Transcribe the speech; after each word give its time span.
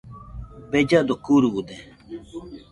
Bellado 0.71 1.13
kurude 1.23 1.75